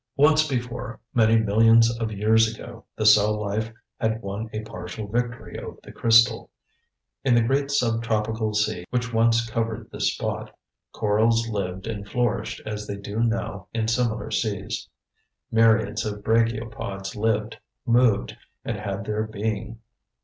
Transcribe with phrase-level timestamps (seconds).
[0.15, 5.59] Once before, many millions of years ago, the cell life had won a partial victory
[5.59, 6.49] over the crystal.
[7.23, 10.57] In the great sub tropical sea which once covered this spot,
[10.91, 14.89] corals lived and flourished as they do now in similar seas.
[15.51, 19.77] Myriads of brachiopods lived, moved, and had their being.